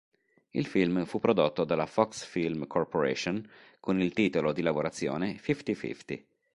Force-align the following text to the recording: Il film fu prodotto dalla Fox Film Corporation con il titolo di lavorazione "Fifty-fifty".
Il 0.49 0.65
film 0.65 1.05
fu 1.05 1.19
prodotto 1.19 1.63
dalla 1.63 1.85
Fox 1.85 2.25
Film 2.25 2.65
Corporation 2.65 3.47
con 3.79 4.01
il 4.01 4.13
titolo 4.13 4.51
di 4.51 4.63
lavorazione 4.63 5.37
"Fifty-fifty". 5.37 6.25